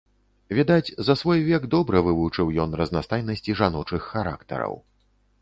Відаць, 0.59 0.95
за 1.09 1.13
свой 1.21 1.43
век 1.49 1.67
добра 1.75 2.01
вывучыў 2.07 2.47
ён 2.65 2.75
разнастайнасці 2.81 3.57
жаночых 3.61 4.01
характараў. 4.17 4.73